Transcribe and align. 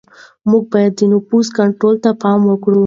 موږ 0.49 0.63
باید 0.73 0.91
د 0.99 1.01
نفوس 1.13 1.47
کنټرول 1.57 1.95
ته 2.03 2.09
پام 2.21 2.39
وکړو. 2.45 2.79